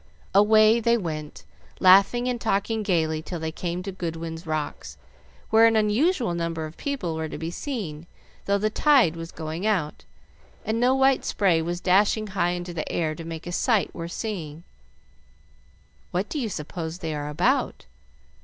Away 0.33 0.79
they 0.79 0.97
went, 0.97 1.43
laughing 1.79 2.27
and 2.27 2.41
talking 2.41 2.81
gayly 2.81 3.21
till 3.21 3.39
they 3.39 3.51
came 3.51 3.83
to 3.83 3.91
Goodwin's 3.91 4.47
Rocks, 4.47 4.97
where 5.51 5.67
an 5.67 5.75
unusual 5.75 6.33
number 6.33 6.65
of 6.65 6.75
people 6.75 7.13
were 7.13 7.29
to 7.29 7.37
be 7.37 7.51
seen 7.51 8.07
though 8.45 8.57
the 8.57 8.71
tide 8.71 9.15
was 9.15 9.31
going 9.31 9.67
out, 9.67 10.03
and 10.65 10.79
no 10.79 10.95
white 10.95 11.23
spray 11.23 11.61
was 11.61 11.79
dashing 11.79 12.25
high 12.25 12.53
into 12.53 12.73
the 12.73 12.91
air 12.91 13.13
to 13.13 13.23
make 13.23 13.45
a 13.45 13.51
sight 13.51 13.93
worth 13.93 14.11
seeing. 14.13 14.63
"What 16.09 16.29
do 16.29 16.39
you 16.39 16.49
suppose 16.49 16.97
they 16.97 17.13
are 17.13 17.29
about? 17.29 17.85